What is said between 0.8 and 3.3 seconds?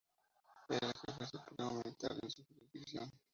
el jefe supremo militar en su jurisdicción.